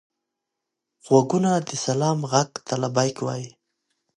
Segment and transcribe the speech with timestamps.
[1.05, 3.49] غوږونه د سلام غږ ته لبیک وايي